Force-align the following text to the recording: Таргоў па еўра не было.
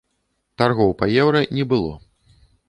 Таргоў 0.61 0.95
па 1.03 1.09
еўра 1.25 1.43
не 1.59 1.67
было. 1.75 1.93